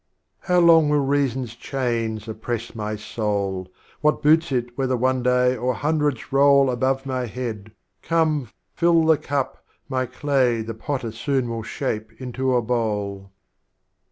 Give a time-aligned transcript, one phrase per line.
[0.39, 3.71] How Long will Reason's Chains oppress my Soul?
[3.99, 9.17] What boots it whether One Day or Hundreds roll Above my Head, come fill the
[9.19, 13.29] Cup, My Clay The Potter soon will shspe into a Bowl.